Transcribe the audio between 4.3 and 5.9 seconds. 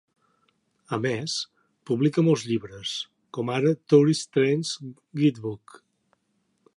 Trains Guidebook".